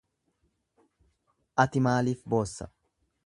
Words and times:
Ati 1.65 1.83
maaliif 1.89 2.27
boossa? 2.35 2.71